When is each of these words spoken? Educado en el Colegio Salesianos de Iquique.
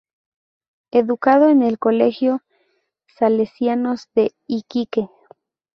Educado 0.89 1.47
en 1.49 1.61
el 1.61 1.77
Colegio 1.77 2.41
Salesianos 3.05 4.09
de 4.15 4.33
Iquique. 4.47 5.11